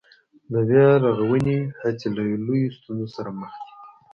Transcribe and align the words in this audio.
د 0.51 0.53
بيا 0.69 0.87
رغونې 1.05 1.57
هڅې 1.81 2.07
له 2.15 2.23
لویو 2.45 2.75
ستونزو 2.77 3.07
سره 3.15 3.29
مخ 3.39 3.53
دي 3.63 3.67